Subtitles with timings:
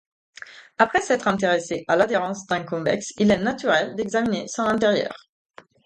[0.79, 5.13] Après s'être intéressé à l'adhérence d'un convexe, il est naturel d'examiner son intérieur.